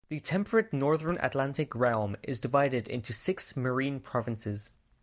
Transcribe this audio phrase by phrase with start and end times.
[0.09, 4.71] The Temperate Northern Atlantic realm is divided into six marine provinces.